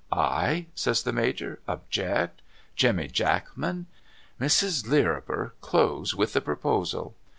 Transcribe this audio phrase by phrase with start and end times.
[0.11, 1.59] ''I?' says the Major.
[1.67, 2.41] 'Object?
[2.75, 3.85] Jemmy Jackman?
[4.39, 4.87] Mrs.
[4.87, 7.13] Lirriper close with the proposal.'